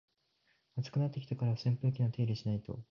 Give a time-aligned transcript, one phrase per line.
[0.77, 2.79] 暑くなってきたから扇風機の手入れしないと